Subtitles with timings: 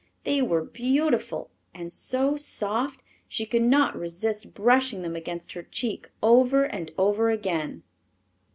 [0.23, 6.09] They were beautiful, and so soft she could not resist brushing them against her cheek
[6.23, 7.83] over and over again.